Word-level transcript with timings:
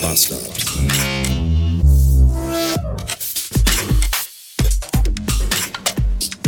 Bastard. 0.00 0.40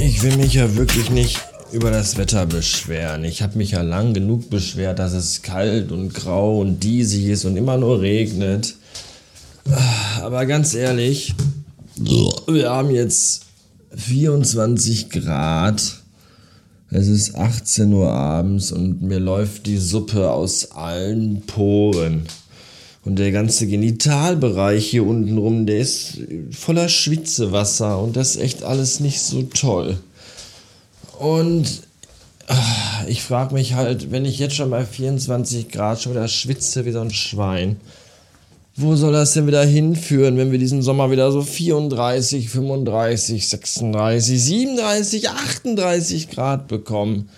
Ich 0.01 0.23
will 0.23 0.37
mich 0.37 0.55
ja 0.55 0.75
wirklich 0.77 1.11
nicht 1.11 1.41
über 1.73 1.91
das 1.91 2.17
Wetter 2.17 2.47
beschweren. 2.47 3.25
Ich 3.25 3.43
habe 3.43 3.59
mich 3.59 3.73
ja 3.73 3.83
lang 3.83 4.15
genug 4.15 4.51
beschwert, 4.51 4.99
dass 4.99 5.13
es 5.13 5.43
kalt 5.43 5.93
und 5.93 6.15
grau 6.15 6.61
und 6.61 6.81
diesig 6.83 7.27
ist 7.27 7.45
und 7.45 7.57
immer 7.57 7.77
nur 7.77 8.01
regnet. 8.01 8.75
Aber 10.21 10.47
ganz 10.47 10.75
ehrlich, 10.75 11.35
wir 11.97 12.71
haben 12.71 12.91
jetzt 12.91 13.47
24 13.95 15.11
Grad. 15.11 15.83
Es 16.91 17.09
ist 17.09 17.35
18 17.35 17.93
Uhr 17.93 18.11
abends 18.13 18.71
und 18.71 19.03
mir 19.03 19.19
läuft 19.19 19.67
die 19.67 19.79
Suppe 19.79 20.31
aus 20.31 20.73
allen 20.73 21.43
Poren. 21.43 22.27
Und 23.05 23.19
der 23.19 23.33
ganze 23.33 23.67
Genitalbereich 23.67 24.87
hier 24.87 25.05
unten 25.05 25.37
rum, 25.37 25.67
der 25.67 25.81
ist 25.81 26.19
voller 26.53 26.89
Schwitzewasser 26.89 27.99
und 28.01 28.17
das 28.17 28.37
ist 28.37 28.43
echt 28.43 28.63
alles 28.63 29.01
nicht 29.01 29.21
so 29.21 29.43
toll. 29.43 29.99
Und 31.19 31.83
ah, 32.47 33.05
ich 33.09 33.23
frage 33.23 33.55
mich 33.55 33.75
halt, 33.75 34.13
wenn 34.13 34.25
ich 34.25 34.39
jetzt 34.39 34.55
schon 34.55 34.71
bei 34.71 34.85
24 34.85 35.69
Grad 35.69 36.01
schon 36.01 36.13
wieder 36.13 36.29
schwitze 36.29 36.85
wie 36.85 36.93
so 36.93 37.01
ein 37.01 37.11
Schwein, 37.11 37.77
wo 38.77 38.95
soll 38.95 39.13
das 39.13 39.35
denn 39.35 39.47
wieder 39.47 39.65
hinführen, 39.65 40.39
wenn 40.39 40.51
wir 40.51 40.59
diesen 40.59 40.81
Sommer 40.81 41.11
wieder 41.11 41.31
so 41.31 41.43
34, 41.43 42.49
35, 42.49 43.49
36, 43.49 44.43
37, 44.43 45.29
38 45.29 46.31
Grad 46.31 46.69
bekommen? 46.69 47.29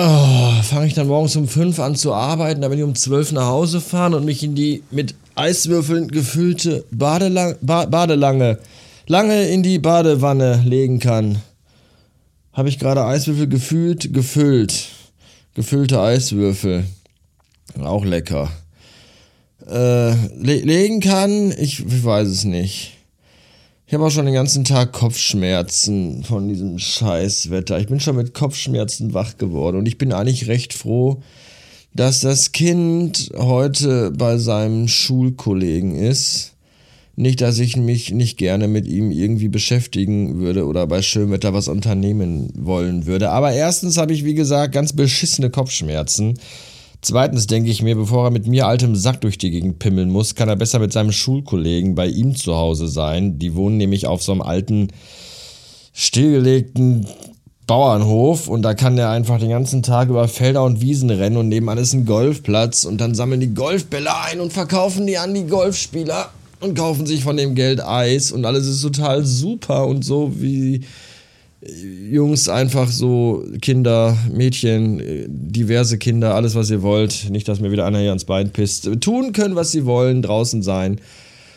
Oh, 0.00 0.52
fange 0.62 0.86
ich 0.86 0.94
dann 0.94 1.08
morgens 1.08 1.34
um 1.34 1.48
5 1.48 1.80
an 1.80 1.96
zu 1.96 2.14
arbeiten, 2.14 2.60
damit 2.60 2.78
ich 2.78 2.84
um 2.84 2.94
12 2.94 3.32
nach 3.32 3.46
Hause 3.46 3.80
fahren 3.80 4.14
und 4.14 4.24
mich 4.24 4.44
in 4.44 4.54
die 4.54 4.84
mit 4.92 5.16
Eiswürfeln 5.34 6.06
gefüllte 6.06 6.84
Badelang 6.92 7.56
ba 7.62 7.84
Badelange 7.86 8.60
lange 9.08 9.48
in 9.48 9.64
die 9.64 9.80
Badewanne 9.80 10.62
legen 10.64 11.00
kann. 11.00 11.42
Habe 12.52 12.68
ich 12.68 12.78
gerade 12.78 13.04
Eiswürfel 13.04 13.48
gefühlt, 13.48 14.14
gefüllt. 14.14 14.86
Gefüllte 15.54 16.00
Eiswürfel. 16.00 16.84
Auch 17.82 18.04
lecker. 18.04 18.52
Äh, 19.66 20.12
le 20.12 20.60
legen 20.62 21.00
kann, 21.00 21.50
ich, 21.58 21.84
ich 21.84 22.04
weiß 22.04 22.28
es 22.28 22.44
nicht. 22.44 22.97
Ich 23.88 23.94
habe 23.94 24.04
auch 24.04 24.10
schon 24.10 24.26
den 24.26 24.34
ganzen 24.34 24.64
Tag 24.64 24.92
Kopfschmerzen 24.92 26.22
von 26.22 26.46
diesem 26.46 26.78
Scheißwetter. 26.78 27.80
Ich 27.80 27.86
bin 27.86 28.00
schon 28.00 28.16
mit 28.16 28.34
Kopfschmerzen 28.34 29.14
wach 29.14 29.38
geworden 29.38 29.78
und 29.78 29.88
ich 29.88 29.96
bin 29.96 30.12
eigentlich 30.12 30.46
recht 30.46 30.74
froh, 30.74 31.22
dass 31.94 32.20
das 32.20 32.52
Kind 32.52 33.30
heute 33.34 34.10
bei 34.10 34.36
seinem 34.36 34.88
Schulkollegen 34.88 35.96
ist. 35.96 36.52
Nicht, 37.16 37.40
dass 37.40 37.58
ich 37.58 37.78
mich 37.78 38.12
nicht 38.12 38.36
gerne 38.36 38.68
mit 38.68 38.86
ihm 38.86 39.10
irgendwie 39.10 39.48
beschäftigen 39.48 40.38
würde 40.38 40.66
oder 40.66 40.86
bei 40.86 41.00
Schönwetter 41.00 41.54
was 41.54 41.68
unternehmen 41.68 42.52
wollen 42.58 43.06
würde. 43.06 43.30
Aber 43.30 43.52
erstens 43.52 43.96
habe 43.96 44.12
ich, 44.12 44.22
wie 44.22 44.34
gesagt, 44.34 44.74
ganz 44.74 44.92
beschissene 44.92 45.48
Kopfschmerzen. 45.48 46.38
Zweitens 47.00 47.46
denke 47.46 47.70
ich 47.70 47.82
mir, 47.82 47.94
bevor 47.94 48.24
er 48.24 48.30
mit 48.30 48.46
mir 48.46 48.66
altem 48.66 48.96
Sack 48.96 49.20
durch 49.20 49.38
die 49.38 49.50
Gegend 49.50 49.78
pimmeln 49.78 50.10
muss, 50.10 50.34
kann 50.34 50.48
er 50.48 50.56
besser 50.56 50.80
mit 50.80 50.92
seinem 50.92 51.12
Schulkollegen 51.12 51.94
bei 51.94 52.08
ihm 52.08 52.34
zu 52.34 52.56
Hause 52.56 52.88
sein. 52.88 53.38
Die 53.38 53.54
wohnen 53.54 53.76
nämlich 53.76 54.06
auf 54.06 54.22
so 54.22 54.32
einem 54.32 54.42
alten, 54.42 54.88
stillgelegten 55.92 57.06
Bauernhof 57.68 58.48
und 58.48 58.62
da 58.62 58.74
kann 58.74 58.96
er 58.98 59.10
einfach 59.10 59.38
den 59.38 59.50
ganzen 59.50 59.82
Tag 59.82 60.08
über 60.08 60.26
Felder 60.26 60.64
und 60.64 60.80
Wiesen 60.80 61.10
rennen 61.10 61.36
und 61.36 61.48
nebenan 61.48 61.76
ist 61.76 61.92
ein 61.92 62.06
Golfplatz 62.06 62.84
und 62.84 62.98
dann 62.98 63.14
sammeln 63.14 63.40
die 63.40 63.54
Golfbälle 63.54 64.10
ein 64.22 64.40
und 64.40 64.52
verkaufen 64.52 65.06
die 65.06 65.18
an 65.18 65.34
die 65.34 65.46
Golfspieler 65.46 66.30
und 66.60 66.76
kaufen 66.76 67.04
sich 67.04 67.22
von 67.22 67.36
dem 67.36 67.54
Geld 67.54 67.84
Eis 67.84 68.32
und 68.32 68.46
alles 68.46 68.66
ist 68.66 68.80
total 68.80 69.24
super 69.24 69.86
und 69.86 70.04
so 70.04 70.32
wie 70.40 70.80
Jungs 71.60 72.48
einfach 72.48 72.88
so 72.88 73.44
Kinder, 73.60 74.16
Mädchen, 74.32 75.02
diverse 75.28 75.98
Kinder, 75.98 76.34
alles 76.34 76.54
was 76.54 76.70
ihr 76.70 76.82
wollt, 76.82 77.30
nicht, 77.30 77.48
dass 77.48 77.60
mir 77.60 77.72
wieder 77.72 77.84
einer 77.84 77.98
hier 77.98 78.10
ans 78.10 78.24
Bein 78.24 78.50
pisst, 78.50 78.88
tun 79.00 79.32
können, 79.32 79.56
was 79.56 79.72
sie 79.72 79.84
wollen, 79.84 80.22
draußen 80.22 80.62
sein. 80.62 81.00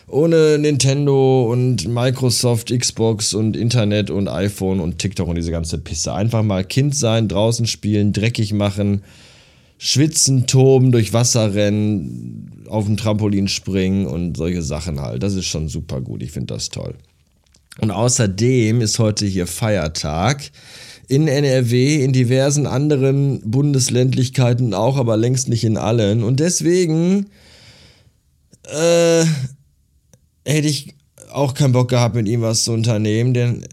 Ohne 0.08 0.58
Nintendo 0.58 1.50
und 1.50 1.86
Microsoft, 1.88 2.76
Xbox 2.76 3.32
und 3.32 3.56
Internet 3.56 4.10
und 4.10 4.28
iPhone 4.28 4.80
und 4.80 4.98
TikTok 4.98 5.28
und 5.28 5.36
diese 5.36 5.52
ganze 5.52 5.78
Pisse. 5.78 6.12
Einfach 6.12 6.42
mal 6.42 6.64
Kind 6.64 6.96
sein, 6.96 7.28
draußen 7.28 7.66
spielen, 7.66 8.12
dreckig 8.12 8.52
machen, 8.52 9.02
schwitzen, 9.78 10.48
toben, 10.48 10.90
durch 10.90 11.12
Wasser 11.12 11.54
rennen, 11.54 12.64
auf 12.68 12.86
dem 12.86 12.96
Trampolin 12.96 13.46
springen 13.46 14.06
und 14.06 14.36
solche 14.36 14.62
Sachen 14.62 15.00
halt. 15.00 15.22
Das 15.22 15.34
ist 15.34 15.46
schon 15.46 15.68
super 15.68 16.00
gut. 16.00 16.22
Ich 16.22 16.32
finde 16.32 16.54
das 16.54 16.68
toll. 16.68 16.94
Und 17.80 17.90
außerdem 17.90 18.80
ist 18.80 18.98
heute 18.98 19.26
hier 19.26 19.46
Feiertag 19.46 20.50
in 21.08 21.28
NRW, 21.28 22.02
in 22.04 22.12
diversen 22.12 22.66
anderen 22.66 23.50
Bundesländlichkeiten 23.50 24.74
auch, 24.74 24.96
aber 24.96 25.16
längst 25.16 25.48
nicht 25.48 25.64
in 25.64 25.76
allen. 25.76 26.22
Und 26.22 26.40
deswegen 26.40 27.26
äh, 28.64 29.24
hätte 30.44 30.68
ich 30.68 30.94
auch 31.30 31.54
keinen 31.54 31.72
Bock 31.72 31.88
gehabt, 31.88 32.14
mit 32.14 32.28
ihm 32.28 32.42
was 32.42 32.64
zu 32.64 32.72
unternehmen, 32.72 33.34
denn 33.34 33.64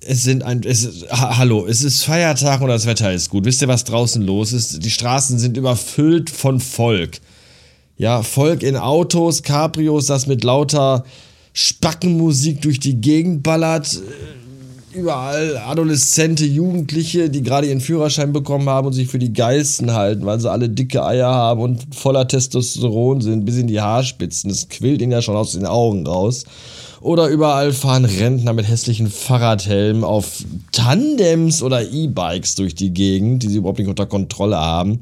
es 0.00 0.22
sind 0.22 0.42
ein, 0.42 0.62
es 0.64 0.84
ist, 0.84 1.10
ha, 1.10 1.36
hallo, 1.36 1.66
es 1.66 1.82
ist 1.82 2.04
Feiertag 2.04 2.60
und 2.60 2.68
das 2.68 2.86
Wetter 2.86 3.12
ist 3.12 3.28
gut. 3.28 3.44
Wisst 3.44 3.62
ihr, 3.62 3.68
was 3.68 3.84
draußen 3.84 4.22
los 4.22 4.52
ist? 4.52 4.84
Die 4.84 4.90
Straßen 4.90 5.38
sind 5.38 5.56
überfüllt 5.56 6.30
von 6.30 6.60
Volk. 6.60 7.20
Ja, 7.96 8.22
Volk 8.22 8.62
in 8.62 8.76
Autos, 8.76 9.42
Cabrios, 9.42 10.06
das 10.06 10.26
mit 10.26 10.44
lauter 10.44 11.04
Spackenmusik 11.58 12.60
durch 12.60 12.80
die 12.80 13.00
Gegend 13.00 13.42
ballert. 13.42 13.98
Überall 14.92 15.56
Adoleszente, 15.56 16.44
Jugendliche, 16.44 17.30
die 17.30 17.42
gerade 17.42 17.66
ihren 17.66 17.80
Führerschein 17.80 18.34
bekommen 18.34 18.68
haben 18.68 18.88
und 18.88 18.92
sich 18.92 19.08
für 19.08 19.18
die 19.18 19.32
geilsten 19.32 19.94
halten, 19.94 20.26
weil 20.26 20.38
sie 20.38 20.50
alle 20.50 20.68
dicke 20.68 21.02
Eier 21.02 21.30
haben 21.30 21.62
und 21.62 21.94
voller 21.94 22.28
Testosteron 22.28 23.22
sind, 23.22 23.46
bis 23.46 23.56
in 23.56 23.68
die 23.68 23.80
Haarspitzen. 23.80 24.50
Das 24.50 24.68
quillt 24.68 25.00
ihnen 25.00 25.12
ja 25.12 25.22
schon 25.22 25.34
aus 25.34 25.52
den 25.52 25.64
Augen 25.64 26.06
raus. 26.06 26.44
Oder 27.00 27.28
überall 27.28 27.72
fahren 27.72 28.04
Rentner 28.04 28.52
mit 28.52 28.68
hässlichen 28.68 29.08
Fahrradhelmen 29.08 30.04
auf 30.04 30.44
Tandems 30.72 31.62
oder 31.62 31.90
E-Bikes 31.90 32.56
durch 32.56 32.74
die 32.74 32.90
Gegend, 32.90 33.42
die 33.42 33.48
sie 33.48 33.56
überhaupt 33.56 33.78
nicht 33.78 33.88
unter 33.88 34.04
Kontrolle 34.04 34.58
haben. 34.58 35.00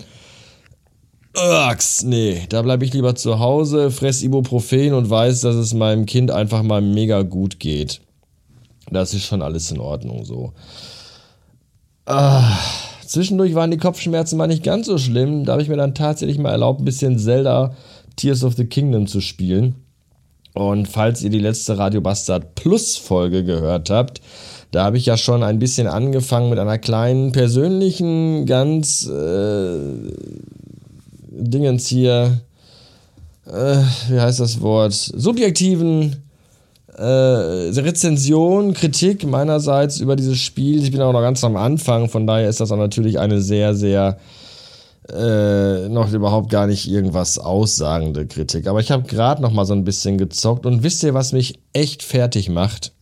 Uggs, 1.36 2.04
nee, 2.04 2.42
da 2.48 2.62
bleibe 2.62 2.84
ich 2.84 2.94
lieber 2.94 3.16
zu 3.16 3.40
Hause, 3.40 3.90
fress 3.90 4.22
Ibuprofen 4.22 4.94
und 4.94 5.10
weiß, 5.10 5.40
dass 5.40 5.56
es 5.56 5.74
meinem 5.74 6.06
Kind 6.06 6.30
einfach 6.30 6.62
mal 6.62 6.80
mega 6.80 7.22
gut 7.22 7.58
geht. 7.58 8.00
Das 8.90 9.14
ist 9.14 9.24
schon 9.24 9.42
alles 9.42 9.70
in 9.70 9.80
Ordnung 9.80 10.24
so. 10.24 10.52
Ah, 12.06 12.56
zwischendurch 13.04 13.54
waren 13.54 13.70
die 13.70 13.78
Kopfschmerzen 13.78 14.36
mal 14.36 14.46
nicht 14.46 14.62
ganz 14.62 14.86
so 14.86 14.98
schlimm. 14.98 15.44
Da 15.44 15.52
habe 15.52 15.62
ich 15.62 15.68
mir 15.68 15.76
dann 15.76 15.94
tatsächlich 15.94 16.38
mal 16.38 16.50
erlaubt, 16.50 16.80
ein 16.80 16.84
bisschen 16.84 17.18
Zelda 17.18 17.74
Tears 18.16 18.44
of 18.44 18.54
the 18.54 18.66
Kingdom 18.66 19.06
zu 19.06 19.20
spielen. 19.20 19.74
Und 20.52 20.86
falls 20.86 21.22
ihr 21.22 21.30
die 21.30 21.40
letzte 21.40 21.78
Radio 21.78 22.00
Bastard 22.00 22.54
Plus 22.54 22.96
Folge 22.96 23.42
gehört 23.42 23.90
habt, 23.90 24.20
da 24.70 24.84
habe 24.84 24.98
ich 24.98 25.06
ja 25.06 25.16
schon 25.16 25.42
ein 25.42 25.58
bisschen 25.58 25.88
angefangen 25.88 26.50
mit 26.50 26.60
einer 26.60 26.78
kleinen 26.78 27.32
persönlichen, 27.32 28.46
ganz 28.46 29.08
äh, 29.08 29.80
Dingens 31.36 31.86
hier, 31.86 32.40
äh, 33.46 33.76
wie 34.08 34.20
heißt 34.20 34.40
das 34.40 34.60
Wort, 34.60 34.92
subjektiven 34.92 36.16
äh, 36.96 37.02
Rezension, 37.02 38.72
Kritik 38.74 39.26
meinerseits 39.26 39.98
über 39.98 40.16
dieses 40.16 40.38
Spiel. 40.38 40.82
Ich 40.82 40.92
bin 40.92 41.00
auch 41.00 41.12
noch 41.12 41.20
ganz 41.20 41.42
am 41.44 41.56
Anfang, 41.56 42.08
von 42.08 42.26
daher 42.26 42.48
ist 42.48 42.60
das 42.60 42.70
auch 42.70 42.76
natürlich 42.76 43.18
eine 43.18 43.40
sehr, 43.40 43.74
sehr 43.74 44.18
äh, 45.12 45.88
noch 45.88 46.12
überhaupt 46.12 46.50
gar 46.50 46.66
nicht 46.66 46.88
irgendwas 46.88 47.38
aussagende 47.38 48.26
Kritik. 48.26 48.66
Aber 48.66 48.80
ich 48.80 48.90
habe 48.90 49.02
gerade 49.02 49.42
noch 49.42 49.52
mal 49.52 49.66
so 49.66 49.74
ein 49.74 49.84
bisschen 49.84 50.16
gezockt 50.16 50.64
und 50.66 50.82
wisst 50.82 51.02
ihr, 51.02 51.14
was 51.14 51.32
mich 51.32 51.58
echt 51.72 52.02
fertig 52.02 52.48
macht? 52.48 52.93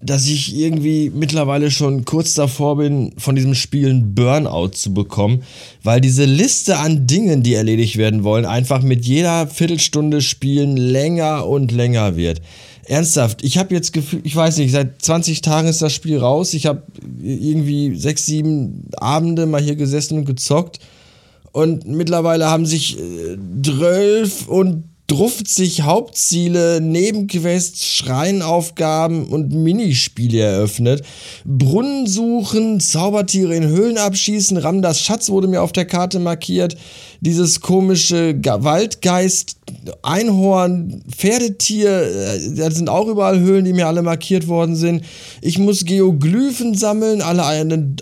Dass 0.00 0.26
ich 0.26 0.56
irgendwie 0.56 1.10
mittlerweile 1.10 1.70
schon 1.70 2.04
kurz 2.04 2.34
davor 2.34 2.76
bin, 2.76 3.12
von 3.18 3.34
diesem 3.34 3.54
Spiel 3.54 3.88
ein 3.88 4.14
Burnout 4.14 4.68
zu 4.68 4.94
bekommen, 4.94 5.42
weil 5.82 6.00
diese 6.00 6.24
Liste 6.24 6.78
an 6.78 7.06
Dingen, 7.06 7.42
die 7.42 7.54
erledigt 7.54 7.96
werden 7.96 8.22
wollen, 8.22 8.46
einfach 8.46 8.82
mit 8.82 9.04
jeder 9.04 9.48
Viertelstunde 9.48 10.20
Spielen 10.20 10.76
länger 10.76 11.46
und 11.46 11.72
länger 11.72 12.16
wird. 12.16 12.40
Ernsthaft, 12.84 13.44
ich 13.44 13.58
habe 13.58 13.74
jetzt 13.74 13.92
Gefühl, 13.92 14.20
ich 14.22 14.34
weiß 14.34 14.56
nicht, 14.58 14.70
seit 14.70 15.02
20 15.02 15.42
Tagen 15.42 15.68
ist 15.68 15.82
das 15.82 15.92
Spiel 15.92 16.18
raus. 16.18 16.54
Ich 16.54 16.66
habe 16.66 16.84
irgendwie 17.20 17.94
sechs, 17.96 18.24
sieben 18.24 18.88
Abende 18.96 19.46
mal 19.46 19.60
hier 19.60 19.76
gesessen 19.76 20.18
und 20.18 20.24
gezockt. 20.24 20.78
Und 21.52 21.86
mittlerweile 21.86 22.46
haben 22.46 22.64
sich 22.64 22.98
äh, 22.98 23.36
12 23.62 24.48
und 24.48 24.84
sich 25.48 25.82
Hauptziele, 25.82 26.80
Nebenquests, 26.82 27.86
Schreinaufgaben 27.86 29.24
und 29.24 29.52
Minispiele 29.52 30.40
eröffnet. 30.40 31.02
Brunnen 31.44 32.06
suchen, 32.06 32.78
Zaubertiere 32.78 33.56
in 33.56 33.66
Höhlen 33.66 33.96
abschießen, 33.96 34.58
Ramdas 34.58 35.00
Schatz 35.00 35.30
wurde 35.30 35.48
mir 35.48 35.62
auf 35.62 35.72
der 35.72 35.86
Karte 35.86 36.18
markiert. 36.18 36.76
Dieses 37.20 37.60
komische 37.60 38.38
Waldgeist, 38.44 39.56
Einhorn, 40.02 41.02
Pferdetier, 41.10 41.90
äh, 41.90 42.54
da 42.56 42.70
sind 42.70 42.88
auch 42.88 43.08
überall 43.08 43.40
Höhlen, 43.40 43.64
die 43.64 43.72
mir 43.72 43.86
alle 43.86 44.02
markiert 44.02 44.46
worden 44.46 44.76
sind. 44.76 45.04
Ich 45.40 45.58
muss 45.58 45.84
Geoglyphen 45.84 46.74
sammeln, 46.74 47.22
alle, 47.22 47.42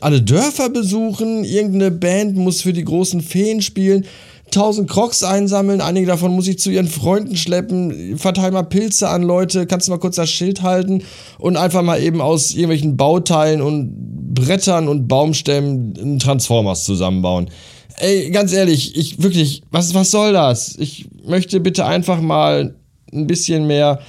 alle 0.00 0.22
Dörfer 0.22 0.68
besuchen, 0.68 1.44
irgendeine 1.44 1.90
Band 1.90 2.36
muss 2.36 2.62
für 2.62 2.72
die 2.72 2.84
großen 2.84 3.20
Feen 3.20 3.62
spielen. 3.62 4.04
1000 4.46 4.88
Crocs 4.88 5.22
einsammeln, 5.22 5.80
einige 5.80 6.06
davon 6.06 6.32
muss 6.32 6.48
ich 6.48 6.58
zu 6.58 6.70
ihren 6.70 6.88
Freunden 6.88 7.36
schleppen, 7.36 8.16
verteil 8.16 8.52
mal 8.52 8.62
Pilze 8.62 9.08
an 9.08 9.22
Leute, 9.22 9.66
kannst 9.66 9.88
du 9.88 9.92
mal 9.92 9.98
kurz 9.98 10.16
das 10.16 10.30
Schild 10.30 10.62
halten 10.62 11.02
und 11.38 11.56
einfach 11.56 11.82
mal 11.82 12.00
eben 12.00 12.20
aus 12.20 12.52
irgendwelchen 12.52 12.96
Bauteilen 12.96 13.60
und 13.60 14.34
Brettern 14.34 14.88
und 14.88 15.08
Baumstämmen 15.08 16.18
Transformers 16.18 16.84
zusammenbauen. 16.84 17.50
Ey, 17.98 18.30
ganz 18.30 18.52
ehrlich, 18.52 18.96
ich 18.96 19.22
wirklich, 19.22 19.62
was, 19.70 19.94
was 19.94 20.10
soll 20.10 20.32
das? 20.32 20.76
Ich 20.78 21.06
möchte 21.24 21.60
bitte 21.60 21.86
einfach 21.86 22.20
mal 22.20 22.76
ein 23.12 23.26
bisschen 23.26 23.66
mehr 23.66 24.00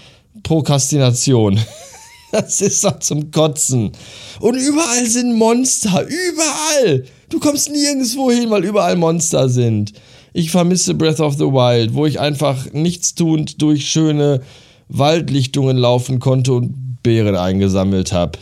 Prokrastination. 0.44 1.60
Das 2.30 2.60
ist 2.60 2.84
doch 2.84 3.00
zum 3.00 3.32
Kotzen. 3.32 3.94
Und 4.42 4.56
überall 4.56 5.06
sind 5.06 5.34
Monster. 5.34 6.06
Überall. 6.06 7.06
Du 7.30 7.40
kommst 7.40 7.72
nirgendwo 7.72 8.30
hin, 8.30 8.50
weil 8.50 8.66
überall 8.66 8.98
Monster 8.98 9.48
sind. 9.48 9.94
Ich 10.38 10.52
vermisse 10.52 10.94
Breath 10.94 11.20
of 11.20 11.34
the 11.34 11.46
Wild, 11.46 11.96
wo 11.96 12.06
ich 12.06 12.20
einfach 12.20 12.72
nichtstuend 12.72 13.60
durch 13.60 13.90
schöne 13.90 14.42
Waldlichtungen 14.88 15.78
laufen 15.78 16.20
konnte 16.20 16.54
und 16.54 17.02
Beeren 17.02 17.36
eingesammelt 17.36 18.14
habe. 18.14 18.38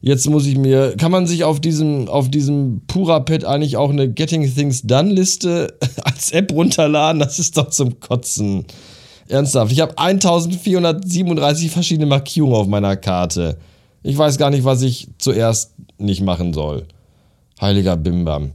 Jetzt 0.00 0.28
muss 0.28 0.44
ich 0.44 0.58
mir, 0.58 0.96
kann 0.96 1.12
man 1.12 1.28
sich 1.28 1.44
auf 1.44 1.60
diesem, 1.60 2.08
auf 2.08 2.32
diesem 2.32 2.82
Pura-Pad 2.88 3.44
eigentlich 3.44 3.76
auch 3.76 3.90
eine 3.90 4.10
Getting 4.10 4.52
Things 4.52 4.82
Done 4.82 5.12
Liste 5.12 5.72
als 6.02 6.32
App 6.32 6.50
runterladen? 6.52 7.20
Das 7.20 7.38
ist 7.38 7.56
doch 7.56 7.70
zum 7.70 8.00
Kotzen. 8.00 8.64
Ernsthaft, 9.28 9.70
ich 9.70 9.80
habe 9.80 9.96
1437 9.98 11.70
verschiedene 11.70 12.06
Markierungen 12.06 12.56
auf 12.56 12.66
meiner 12.66 12.96
Karte. 12.96 13.56
Ich 14.02 14.18
weiß 14.18 14.36
gar 14.36 14.50
nicht, 14.50 14.64
was 14.64 14.82
ich 14.82 15.06
zuerst 15.18 15.76
nicht 15.96 16.22
machen 16.22 16.52
soll. 16.52 16.88
Heiliger 17.60 17.96
Bimbam. 17.96 18.50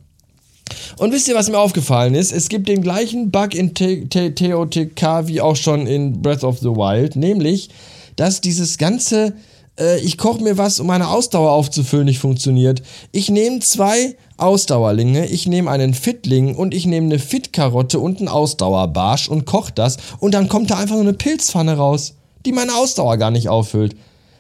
Und 0.98 1.12
wisst 1.12 1.28
ihr, 1.28 1.36
was 1.36 1.50
mir 1.50 1.60
aufgefallen 1.60 2.16
ist? 2.16 2.32
Es 2.32 2.50
gibt 2.50 2.68
den 2.68 2.82
gleichen 2.82 3.32
Bug 3.32 3.54
in 3.54 3.74
TOTK 3.74 5.28
wie 5.28 5.42
auch 5.42 5.56
schon 5.56 5.88
in 5.88 6.22
Breath 6.22 6.44
of 6.44 6.60
the 6.60 6.70
Wild, 6.70 7.16
nämlich, 7.16 7.70
dass 8.16 8.42
dieses 8.42 8.78
ganze 8.78 9.34
äh, 9.80 10.00
ich 10.00 10.18
koche 10.18 10.44
mir 10.44 10.58
was, 10.58 10.80
um 10.80 10.88
meine 10.88 11.10
Ausdauer 11.10 11.52
aufzufüllen, 11.52 12.06
nicht 12.06 12.20
funktioniert. 12.20 12.82
Ich 13.12 13.30
nehme 13.30 13.60
zwei 13.60 14.16
Ausdauerlinge, 14.38 15.26
ich 15.28 15.48
nehme 15.48 15.70
einen 15.72 15.94
Fitling 15.94 16.56
und 16.56 16.74
ich 16.74 16.86
nehme 16.86 17.08
eine 17.08 17.20
Fitkarotte 17.20 18.00
und 18.00 18.20
einen 18.20 18.28
Ausdauerbarsch 18.28 19.30
und 19.30 19.46
koche 19.46 19.74
das 19.74 19.98
und 20.20 20.34
dann 20.34 20.50
kommt 20.50 20.72
da 20.72 20.78
einfach 20.78 20.96
nur 20.96 21.04
eine 21.04 21.14
Pilzpfanne 21.14 21.78
raus, 21.78 22.16
die 22.46 22.52
meine 22.52 22.76
Ausdauer 22.76 23.18
gar 23.18 23.32
nicht 23.32 23.50
auffüllt. 23.50 23.96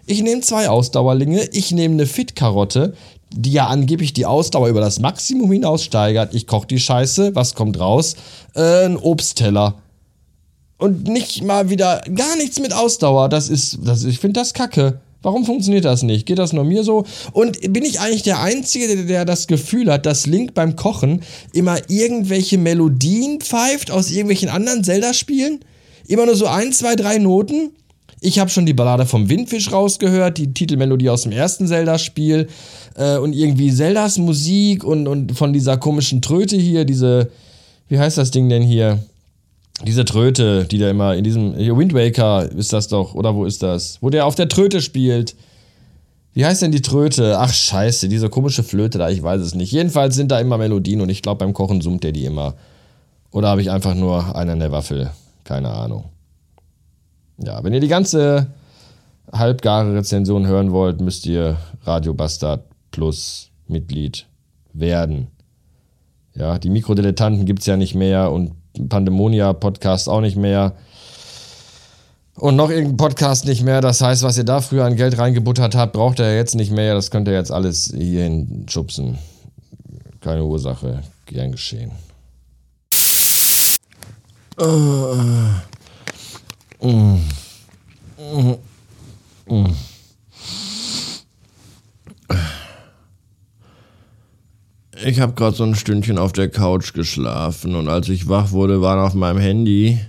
Ich 0.07 0.21
nehme 0.21 0.41
zwei 0.41 0.69
Ausdauerlinge, 0.69 1.49
ich 1.51 1.71
nehme 1.71 1.95
eine 1.95 2.05
Fitkarotte, 2.05 2.93
die 3.31 3.51
ja 3.51 3.67
angeblich 3.67 4.13
die 4.13 4.25
Ausdauer 4.25 4.69
über 4.69 4.81
das 4.81 4.99
Maximum 4.99 5.51
hinaus 5.51 5.83
steigert. 5.83 6.33
Ich 6.33 6.47
koche 6.47 6.67
die 6.67 6.79
Scheiße, 6.79 7.35
was 7.35 7.55
kommt 7.55 7.79
raus? 7.79 8.15
Äh, 8.55 8.85
ein 8.85 8.97
Obstteller. 8.97 9.75
Und 10.77 11.07
nicht 11.07 11.43
mal 11.43 11.69
wieder 11.69 12.01
gar 12.13 12.35
nichts 12.37 12.59
mit 12.59 12.73
Ausdauer. 12.73 13.29
Das 13.29 13.49
ist, 13.49 13.79
das, 13.83 14.03
ich 14.03 14.19
finde 14.19 14.39
das 14.39 14.53
kacke. 14.53 14.99
Warum 15.25 15.43
funktioniert 15.43 15.85
das 15.85 16.03
nicht? 16.03 16.27
Geht 16.27 16.37
das 16.37 16.53
nur 16.53 16.65
mir 16.65 16.83
so? 16.83 17.03
Und 17.31 17.59
bin 17.73 17.83
ich 17.83 17.99
eigentlich 17.99 18.21
der 18.21 18.41
Einzige, 18.41 18.87
der, 18.87 19.05
der 19.05 19.25
das 19.25 19.47
Gefühl 19.47 19.91
hat, 19.91 20.05
dass 20.05 20.27
Link 20.27 20.53
beim 20.53 20.75
Kochen 20.75 21.21
immer 21.51 21.77
irgendwelche 21.89 22.59
Melodien 22.59 23.41
pfeift 23.41 23.89
aus 23.89 24.11
irgendwelchen 24.11 24.49
anderen 24.49 24.83
Zelda-Spielen? 24.83 25.61
Immer 26.07 26.27
nur 26.27 26.35
so 26.35 26.45
ein, 26.45 26.71
zwei, 26.73 26.95
drei 26.95 27.17
Noten? 27.17 27.71
Ich 28.21 28.37
habe 28.37 28.51
schon 28.51 28.67
die 28.67 28.73
Ballade 28.73 29.07
vom 29.07 29.27
Windfisch 29.27 29.71
rausgehört, 29.71 30.37
die 30.37 30.53
Titelmelodie 30.53 31.09
aus 31.09 31.23
dem 31.23 31.31
ersten 31.31 31.67
Zelda-Spiel 31.67 32.47
äh, 32.95 33.17
und 33.17 33.33
irgendwie 33.33 33.71
Zeldas 33.71 34.17
Musik 34.17 34.83
und, 34.83 35.07
und 35.07 35.37
von 35.37 35.53
dieser 35.53 35.77
komischen 35.77 36.21
Tröte 36.21 36.57
hier, 36.57 36.85
diese, 36.85 37.29
wie 37.87 37.99
heißt 37.99 38.17
das 38.17 38.31
Ding 38.31 38.49
denn 38.49 38.63
hier? 38.63 38.99
Diese 39.85 40.05
Tröte, 40.05 40.65
die 40.65 40.77
da 40.77 40.89
immer 40.89 41.15
in 41.15 41.25
diesem. 41.25 41.53
Wind 41.55 41.93
Waker 41.93 42.49
ist 42.49 42.71
das 42.71 42.87
doch, 42.87 43.13
oder 43.13 43.35
wo 43.35 43.43
ist 43.43 43.61
das? 43.61 43.97
Wo 43.99 44.09
der 44.09 44.25
auf 44.25 44.35
der 44.35 44.47
Tröte 44.47 44.81
spielt. 44.81 45.35
Wie 46.33 46.45
heißt 46.45 46.61
denn 46.61 46.71
die 46.71 46.81
Tröte? 46.81 47.37
Ach, 47.39 47.53
scheiße, 47.53 48.07
diese 48.07 48.29
komische 48.29 48.63
Flöte 48.63 48.97
da, 48.97 49.09
ich 49.09 49.21
weiß 49.21 49.41
es 49.41 49.55
nicht. 49.55 49.71
Jedenfalls 49.71 50.15
sind 50.15 50.31
da 50.31 50.39
immer 50.39 50.57
Melodien 50.57 51.01
und 51.01 51.09
ich 51.09 51.21
glaube, 51.21 51.39
beim 51.39 51.53
Kochen 51.53 51.81
summt 51.81 52.03
der 52.03 52.13
die 52.13 52.25
immer. 52.25 52.55
Oder 53.31 53.49
habe 53.49 53.61
ich 53.61 53.69
einfach 53.69 53.95
nur 53.95 54.35
einen 54.35 54.51
an 54.51 54.59
der 54.59 54.71
Waffel? 54.71 55.11
Keine 55.43 55.69
Ahnung. 55.69 56.05
Ja, 57.37 57.63
wenn 57.63 57.73
ihr 57.73 57.81
die 57.81 57.89
ganze 57.89 58.47
halbgare 59.31 59.93
Rezension 59.93 60.47
hören 60.47 60.71
wollt, 60.71 61.01
müsst 61.01 61.25
ihr 61.25 61.57
Radio 61.83 62.13
Bastard 62.13 62.63
Plus 62.95 63.51
Mitglied 63.67 64.25
werden. 64.71 65.27
Ja, 66.33 66.57
die 66.57 66.69
Mikrodilettanten 66.69 67.45
gibt 67.45 67.59
es 67.59 67.65
ja 67.65 67.75
nicht 67.75 67.93
mehr 67.93 68.31
und 68.31 68.53
Pandemonia-Podcast 68.87 70.07
auch 70.07 70.21
nicht 70.21 70.37
mehr. 70.37 70.77
Und 72.35 72.55
noch 72.55 72.69
irgendein 72.69 72.95
Podcast 72.95 73.47
nicht 73.47 73.63
mehr. 73.63 73.81
Das 73.81 73.99
heißt, 73.99 74.23
was 74.23 74.37
ihr 74.37 74.45
da 74.45 74.61
früher 74.61 74.85
an 74.85 74.95
Geld 74.95 75.17
reingebuttert 75.17 75.75
habt, 75.75 75.91
braucht 75.91 76.19
ihr 76.19 76.37
jetzt 76.37 76.55
nicht 76.55 76.71
mehr. 76.71 76.93
Das 76.93 77.11
könnt 77.11 77.27
ihr 77.27 77.33
jetzt 77.33 77.51
alles 77.51 77.93
hierhin 77.93 78.65
schubsen. 78.69 79.17
Keine 80.21 80.45
Ursache. 80.45 81.03
Gern 81.25 81.51
geschehen. 81.51 81.91
Uh, 84.57 84.63
uh, 84.63 85.49
uh, 86.87 87.19
Ich 95.07 95.19
habe 95.19 95.33
gerade 95.33 95.55
so 95.55 95.63
ein 95.63 95.75
Stündchen 95.75 96.17
auf 96.17 96.33
der 96.33 96.49
Couch 96.49 96.95
geschlafen 96.95 97.75
und 97.75 97.87
als 97.87 98.09
ich 98.09 98.27
wach 98.27 98.49
wurde, 98.49 98.81
waren 98.81 98.97
auf 98.97 99.13
meinem 99.13 99.37
Handy 99.37 99.99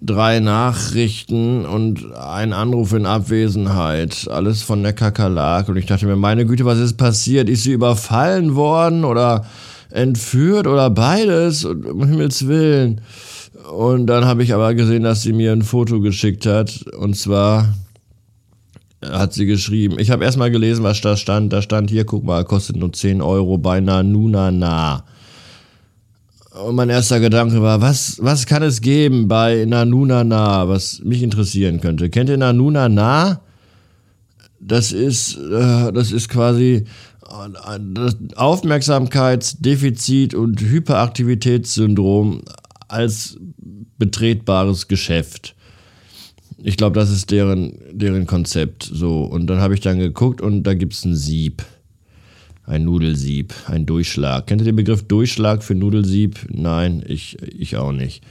drei 0.00 0.40
Nachrichten 0.40 1.64
und 1.64 2.12
ein 2.16 2.52
Anruf 2.52 2.92
in 2.94 3.06
Abwesenheit. 3.06 4.26
Alles 4.28 4.62
von 4.64 4.82
der 4.82 4.92
Kakerlak. 4.92 5.68
Und 5.68 5.76
ich 5.76 5.86
dachte 5.86 6.06
mir, 6.06 6.16
meine 6.16 6.46
Güte, 6.46 6.64
was 6.64 6.80
ist 6.80 6.96
passiert? 6.96 7.48
Ist 7.48 7.62
sie 7.62 7.70
überfallen 7.70 8.56
worden 8.56 9.04
oder 9.04 9.44
entführt 9.90 10.66
oder 10.66 10.90
beides? 10.90 11.64
Um 11.64 12.08
Himmels 12.08 12.48
Willen. 12.48 13.02
Und 13.72 14.08
dann 14.08 14.24
habe 14.24 14.42
ich 14.42 14.52
aber 14.52 14.74
gesehen, 14.74 15.04
dass 15.04 15.22
sie 15.22 15.32
mir 15.32 15.52
ein 15.52 15.62
Foto 15.62 16.00
geschickt 16.00 16.44
hat. 16.44 16.82
Und 16.98 17.16
zwar 17.16 17.72
hat 19.02 19.32
sie 19.32 19.46
geschrieben. 19.46 19.98
Ich 19.98 20.10
habe 20.10 20.24
erstmal 20.24 20.50
gelesen, 20.50 20.82
was 20.82 21.00
da 21.00 21.16
stand. 21.16 21.52
Da 21.52 21.62
stand 21.62 21.90
hier, 21.90 22.04
guck 22.04 22.24
mal, 22.24 22.44
kostet 22.44 22.76
nur 22.76 22.92
10 22.92 23.22
Euro 23.22 23.58
bei 23.58 23.80
Nanunana. 23.80 25.04
Und 26.64 26.74
mein 26.74 26.90
erster 26.90 27.20
Gedanke 27.20 27.62
war, 27.62 27.80
was, 27.80 28.18
was 28.20 28.46
kann 28.46 28.64
es 28.64 28.80
geben 28.80 29.28
bei 29.28 29.64
Nanunana, 29.64 30.68
was 30.68 31.00
mich 31.04 31.22
interessieren 31.22 31.80
könnte? 31.80 32.10
Kennt 32.10 32.30
ihr 32.30 32.36
Nanunana? 32.36 33.42
Das 34.58 34.90
ist, 34.90 35.36
äh, 35.36 35.92
das 35.92 36.10
ist 36.10 36.28
quasi 36.28 36.84
Aufmerksamkeitsdefizit 38.34 40.34
und 40.34 40.60
Hyperaktivitätssyndrom 40.60 42.42
als 42.88 43.38
betretbares 43.98 44.88
Geschäft. 44.88 45.54
Ich 46.60 46.76
glaube, 46.76 46.98
das 46.98 47.10
ist 47.10 47.30
deren, 47.30 47.78
deren 47.92 48.26
Konzept. 48.26 48.82
So. 48.82 49.22
Und 49.22 49.46
dann 49.46 49.60
habe 49.60 49.74
ich 49.74 49.80
dann 49.80 49.98
geguckt 49.98 50.40
und 50.40 50.64
da 50.64 50.74
gibt 50.74 50.92
es 50.92 51.04
ein 51.04 51.16
Sieb. 51.16 51.64
Ein 52.64 52.84
Nudelsieb, 52.84 53.54
ein 53.66 53.86
Durchschlag. 53.86 54.46
Kennt 54.46 54.60
ihr 54.60 54.66
den 54.66 54.76
Begriff 54.76 55.02
Durchschlag 55.04 55.62
für 55.62 55.74
Nudelsieb? 55.74 56.38
Nein, 56.50 57.02
ich, 57.06 57.40
ich 57.42 57.76
auch 57.76 57.92
nicht. 57.92 58.22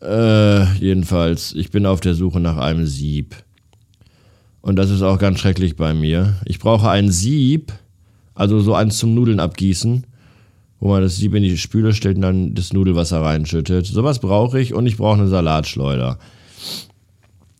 Äh, 0.00 0.72
jedenfalls, 0.74 1.52
ich 1.52 1.70
bin 1.70 1.84
auf 1.84 2.00
der 2.00 2.14
Suche 2.14 2.38
nach 2.38 2.58
einem 2.58 2.86
Sieb. 2.86 3.34
Und 4.60 4.76
das 4.76 4.90
ist 4.90 5.02
auch 5.02 5.18
ganz 5.18 5.40
schrecklich 5.40 5.76
bei 5.76 5.94
mir. 5.94 6.36
Ich 6.44 6.58
brauche 6.58 6.90
ein 6.90 7.10
Sieb, 7.10 7.72
also 8.34 8.60
so 8.60 8.74
eins 8.74 8.98
zum 8.98 9.14
Nudeln 9.14 9.40
abgießen, 9.40 10.04
wo 10.78 10.88
man 10.88 11.02
das 11.02 11.16
Sieb 11.16 11.34
in 11.34 11.42
die 11.42 11.56
Spüle 11.56 11.92
stellt 11.92 12.16
und 12.16 12.22
dann 12.22 12.54
das 12.54 12.72
Nudelwasser 12.72 13.22
reinschüttet. 13.22 13.86
Sowas 13.86 14.20
brauche 14.20 14.60
ich 14.60 14.74
und 14.74 14.86
ich 14.86 14.96
brauche 14.96 15.18
eine 15.18 15.28
Salatschleuder. 15.28 16.18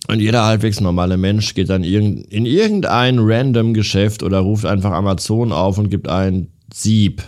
Und 0.08 0.20
jeder 0.20 0.44
halbwegs 0.44 0.80
normale 0.80 1.16
Mensch 1.16 1.54
geht 1.54 1.68
dann 1.68 1.82
in 1.82 2.46
irgendein 2.46 3.18
random 3.18 3.74
Geschäft 3.74 4.22
oder 4.22 4.38
ruft 4.38 4.64
einfach 4.64 4.92
Amazon 4.92 5.52
auf 5.52 5.78
und 5.78 5.90
gibt 5.90 6.08
ein 6.08 6.48
Sieb. 6.72 7.22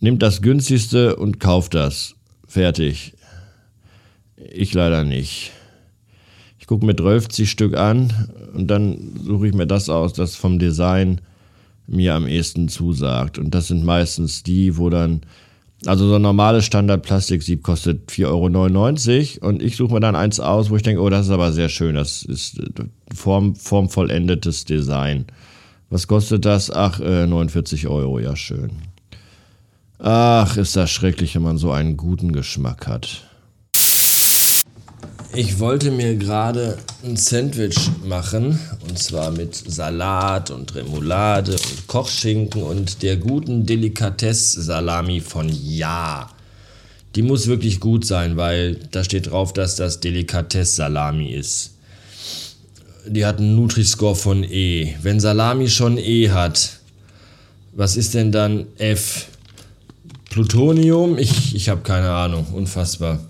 Nimmt 0.00 0.22
das 0.22 0.42
günstigste 0.42 1.16
und 1.16 1.38
kauft 1.38 1.74
das. 1.74 2.16
Fertig. 2.46 3.14
Ich 4.36 4.74
leider 4.74 5.04
nicht. 5.04 5.52
Ich 6.58 6.66
gucke 6.66 6.86
mir 6.86 6.96
12 6.96 7.28
Stück 7.46 7.76
an 7.76 8.12
und 8.54 8.68
dann 8.68 9.12
suche 9.22 9.48
ich 9.48 9.54
mir 9.54 9.66
das 9.66 9.88
aus, 9.88 10.12
das 10.12 10.36
vom 10.36 10.58
Design 10.58 11.20
mir 11.86 12.14
am 12.14 12.26
ehesten 12.26 12.68
zusagt. 12.68 13.38
Und 13.38 13.54
das 13.54 13.68
sind 13.68 13.84
meistens 13.84 14.42
die, 14.42 14.76
wo 14.76 14.90
dann, 14.90 15.20
also 15.86 16.08
so 16.08 16.16
ein 16.16 16.22
normales 16.22 16.66
Standard-Plastiksieb 16.66 17.62
kostet 17.62 18.10
4,99 18.10 19.40
Euro 19.40 19.48
und 19.48 19.62
ich 19.62 19.76
suche 19.76 19.94
mir 19.94 20.00
dann 20.00 20.16
eins 20.16 20.40
aus, 20.40 20.70
wo 20.70 20.76
ich 20.76 20.82
denke, 20.82 21.00
oh, 21.00 21.08
das 21.08 21.26
ist 21.26 21.32
aber 21.32 21.52
sehr 21.52 21.68
schön, 21.68 21.94
das 21.94 22.22
ist 22.22 22.60
form, 23.14 23.54
formvollendetes 23.54 24.64
Design. 24.64 25.26
Was 25.88 26.06
kostet 26.06 26.44
das? 26.44 26.70
Ach, 26.70 27.00
äh, 27.00 27.26
49 27.26 27.88
Euro, 27.88 28.18
ja 28.18 28.36
schön. 28.36 28.70
Ach, 29.98 30.56
ist 30.56 30.76
das 30.76 30.90
schrecklich, 30.90 31.34
wenn 31.34 31.42
man 31.42 31.58
so 31.58 31.72
einen 31.72 31.96
guten 31.96 32.32
Geschmack 32.32 32.86
hat. 32.86 33.29
Ich 35.32 35.60
wollte 35.60 35.92
mir 35.92 36.16
gerade 36.16 36.76
ein 37.04 37.16
Sandwich 37.16 37.76
machen 38.04 38.58
und 38.88 38.98
zwar 38.98 39.30
mit 39.30 39.54
Salat 39.54 40.50
und 40.50 40.74
Remoulade 40.74 41.52
und 41.52 41.86
Kochschinken 41.86 42.64
und 42.64 43.02
der 43.02 43.16
guten 43.16 43.64
Delikatesse-Salami 43.64 45.20
von 45.20 45.48
Ja. 45.48 46.30
Die 47.14 47.22
muss 47.22 47.46
wirklich 47.46 47.78
gut 47.78 48.04
sein, 48.04 48.36
weil 48.36 48.74
da 48.90 49.04
steht 49.04 49.30
drauf, 49.30 49.52
dass 49.52 49.76
das 49.76 50.00
Delikatesse-Salami 50.00 51.30
ist. 51.30 51.74
Die 53.06 53.24
hat 53.24 53.38
einen 53.38 53.54
Nutri-Score 53.54 54.16
von 54.16 54.42
E. 54.42 54.96
Wenn 55.00 55.20
Salami 55.20 55.68
schon 55.68 55.96
E 55.96 56.30
hat, 56.30 56.80
was 57.72 57.96
ist 57.96 58.14
denn 58.14 58.32
dann 58.32 58.66
F? 58.78 59.28
Plutonium? 60.28 61.18
Ich, 61.18 61.54
ich 61.54 61.68
habe 61.68 61.82
keine 61.82 62.10
Ahnung. 62.10 62.46
Unfassbar. 62.52 63.29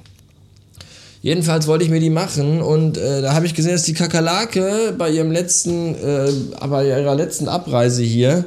Jedenfalls 1.22 1.66
wollte 1.66 1.84
ich 1.84 1.90
mir 1.90 2.00
die 2.00 2.10
machen 2.10 2.62
und 2.62 2.96
äh, 2.96 3.20
da 3.20 3.34
habe 3.34 3.44
ich 3.44 3.54
gesehen, 3.54 3.72
dass 3.72 3.82
die 3.82 3.92
Kakerlake 3.92 4.94
bei 4.96 5.10
ihrem 5.10 5.30
letzten, 5.30 5.94
äh, 5.94 6.32
bei 6.66 6.88
ihrer 6.88 7.14
letzten 7.14 7.46
Abreise 7.46 8.02
hier 8.02 8.46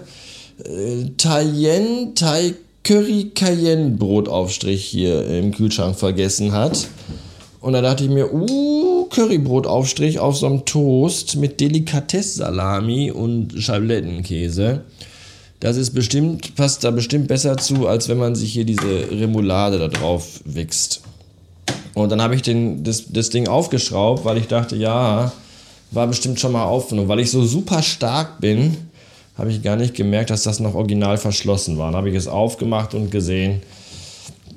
äh, 0.64 1.10
Cayenne, 1.18 2.14
Thai 2.16 2.56
Curry 2.84 3.32
Cayenne 3.36 3.92
Brotaufstrich 3.92 4.84
hier 4.86 5.26
im 5.28 5.52
Kühlschrank 5.52 5.96
vergessen 5.96 6.52
hat. 6.52 6.88
Und 7.62 7.74
da 7.74 7.82
dachte 7.82 8.04
ich 8.04 8.10
mir, 8.10 8.34
uh, 8.34 9.06
Currybrotaufstrich 9.06 10.20
auf 10.20 10.36
so 10.36 10.48
einem 10.48 10.66
Toast 10.66 11.38
mit 11.38 11.62
Delikatesse-Salami 11.62 13.12
und 13.12 13.54
Schablettenkäse. 13.58 14.82
Das 15.60 15.78
ist 15.78 15.92
bestimmt, 15.92 16.56
passt 16.56 16.84
da 16.84 16.92
bestimmt 16.92 17.30
besser 17.30 17.56
zu, 17.56 17.88
als 17.88 18.10
wenn 18.10 18.18
man 18.18 18.36
sich 18.36 18.52
hier 18.52 18.66
diese 18.66 19.10
Remoulade 19.12 19.80
da 19.80 19.88
drauf 19.88 20.42
wächst. 20.44 21.04
Und 21.96 22.10
dann 22.10 22.22
habe 22.22 22.36
ich 22.36 22.42
den, 22.42 22.84
das, 22.84 23.06
das 23.10 23.30
Ding 23.30 23.48
aufgeschraubt, 23.48 24.26
weil 24.26 24.38
ich 24.38 24.48
dachte, 24.48 24.76
ja, 24.76 25.32
war 25.92 26.08
bestimmt 26.08 26.40
schon 26.40 26.52
mal 26.52 26.64
auf. 26.64 26.92
Und 26.92 27.08
weil 27.08 27.20
ich 27.20 27.30
so 27.32 27.44
super 27.46 27.84
stark 27.84 28.40
bin, 28.40 28.78
habe 29.38 29.52
ich 29.52 29.62
gar 29.62 29.76
nicht 29.76 29.94
gemerkt, 29.96 30.30
dass 30.30 30.44
das 30.44 30.60
noch 30.60 30.76
original 30.76 31.18
verschlossen 31.18 31.78
war. 31.78 31.88
Dann 31.88 31.98
habe 31.98 32.10
ich 32.10 32.16
es 32.16 32.28
aufgemacht 32.28 32.94
und 32.94 33.12
gesehen, 33.12 33.62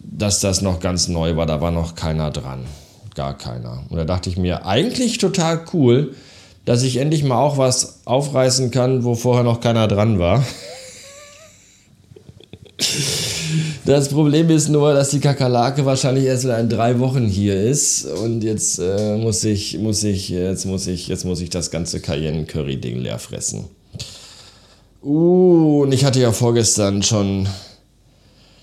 dass 0.02 0.40
das 0.40 0.62
noch 0.62 0.81
ganz 0.81 1.09
neu 1.09 1.37
war. 1.37 1.47
Da 1.47 1.61
war 1.61 1.71
noch 1.71 1.95
keiner 1.95 2.31
dran. 2.31 2.64
Gar 3.14 3.37
keiner. 3.37 3.85
Und 3.88 3.97
da 3.97 4.05
dachte 4.05 4.28
ich 4.31 4.37
mir, 4.37 4.66
eigentlich 4.66 5.19
total 5.19 5.62
cool, 5.73 6.14
dass 6.64 6.83
ich 6.83 6.97
endlich 6.97 7.23
mal 7.23 7.38
auch 7.38 7.59
was 7.59 8.00
aufreißen 8.05 8.71
kann, 8.71 9.05
wo 9.05 9.14
vorher 9.14 9.45
noch 9.45 9.61
keiner 9.61 9.88
dran 9.88 10.19
war. 10.19 10.45
Das 13.87 14.09
Problem 14.09 14.50
ist 14.50 14.69
nur, 14.69 14.95
dass 14.95 15.11
die 15.11 15.21
Kakerlake 15.21 15.87
wahrscheinlich 15.87 16.25
erst 16.25 16.45
in 16.45 16.69
drei 16.69 16.99
Wochen 16.99 17.25
hier 17.25 17.62
ist 17.62 18.05
und 18.05 18.43
jetzt 18.43 18.81
äh, 18.81 19.16
muss 19.16 19.45
ich, 19.45 19.78
muss 19.78 20.02
ich, 20.02 20.28
jetzt 20.28 20.64
muss 20.64 20.88
ich, 20.88 21.07
jetzt 21.07 21.25
muss 21.25 21.40
ich 21.40 21.50
das 21.50 21.71
ganze 21.71 22.00
Cayenne 22.00 22.47
Curry 22.47 22.78
Ding 22.78 22.99
leer 22.99 23.21
fressen. 23.21 23.66
Uh, 25.05 25.83
und 25.83 25.95
ich 25.95 26.05
hatte 26.05 26.19
ja 26.19 26.33
vorgestern 26.33 27.05
schon 27.05 27.49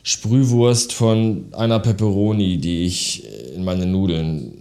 Sprühwurst 0.03 0.91
von 0.91 1.45
einer 1.53 1.79
Pepperoni, 1.79 2.57
die 2.57 2.83
ich 2.83 3.23
in 3.55 3.63
meine 3.63 3.85
Nudeln 3.85 4.57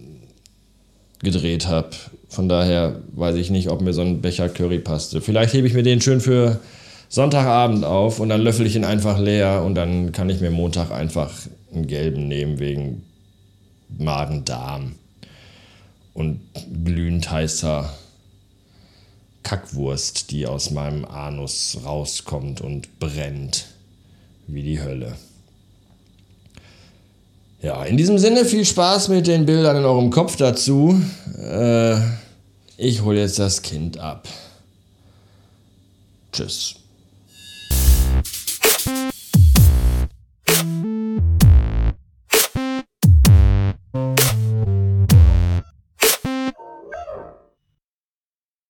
gedreht 1.24 1.66
habe. 1.66 1.90
Von 2.28 2.48
daher 2.48 3.00
weiß 3.16 3.34
ich 3.34 3.50
nicht, 3.50 3.68
ob 3.68 3.80
mir 3.80 3.92
so 3.92 4.02
ein 4.02 4.20
Becher 4.20 4.48
Curry 4.48 4.78
passte. 4.78 5.20
Vielleicht 5.22 5.54
hebe 5.54 5.66
ich 5.66 5.74
mir 5.74 5.82
den 5.82 6.00
schön 6.00 6.20
für 6.20 6.60
Sonntagabend 7.12 7.84
auf 7.84 8.20
und 8.20 8.30
dann 8.30 8.40
löffel 8.40 8.64
ich 8.64 8.74
ihn 8.74 8.86
einfach 8.86 9.18
leer 9.18 9.64
und 9.66 9.74
dann 9.74 10.12
kann 10.12 10.30
ich 10.30 10.40
mir 10.40 10.50
Montag 10.50 10.90
einfach 10.90 11.30
einen 11.70 11.86
gelben 11.86 12.26
nehmen 12.26 12.58
wegen 12.58 13.04
Magen-Darm 13.98 14.94
und 16.14 16.40
glühend 16.82 17.30
heißer 17.30 17.92
Kackwurst, 19.42 20.30
die 20.30 20.46
aus 20.46 20.70
meinem 20.70 21.04
Anus 21.04 21.80
rauskommt 21.84 22.62
und 22.62 22.98
brennt 22.98 23.66
wie 24.46 24.62
die 24.62 24.80
Hölle. 24.80 25.14
Ja, 27.60 27.84
in 27.84 27.98
diesem 27.98 28.16
Sinne 28.16 28.46
viel 28.46 28.64
Spaß 28.64 29.08
mit 29.08 29.26
den 29.26 29.44
Bildern 29.44 29.76
in 29.76 29.84
eurem 29.84 30.08
Kopf 30.08 30.36
dazu. 30.36 30.98
Äh, 31.38 31.96
ich 32.78 33.02
hole 33.02 33.20
jetzt 33.20 33.38
das 33.38 33.60
Kind 33.60 33.98
ab. 33.98 34.26
Tschüss. 36.32 36.76